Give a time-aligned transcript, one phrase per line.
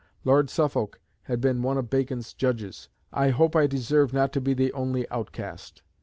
[0.25, 2.89] Lord Suffolk had been one of Bacon's judges.
[3.13, 5.83] "I hope I deserve not to be the only outcast."